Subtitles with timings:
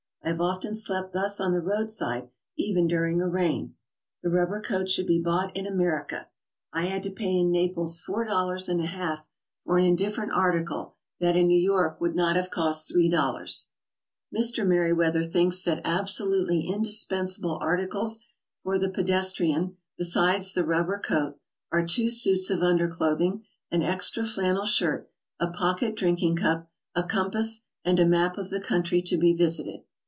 [0.23, 3.73] I have often slept thus on the roadside, even during a rain.
[4.21, 6.27] The rubber coat should be bought in America.
[6.71, 9.25] I had to pay in Naples four dollars and a half
[9.65, 13.71] for an indifferent article that in New York would noit have cost three dollars."
[14.33, 14.65] Mr.
[14.65, 18.19] Meriwether thinks that absolutely indispensable ar ticles
[18.61, 21.39] for the pedestrian, besides the rubber coat,
[21.71, 25.09] are two suits of underclothing, an extra flannel shirt,
[25.39, 29.33] a pocket drink ing cup, a compass and a map of the country to be
[29.33, 29.81] visited.